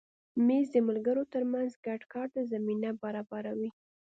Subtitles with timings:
[0.45, 3.69] مېز د ملګرو تر منځ ګډ کار ته زمینه برابروي.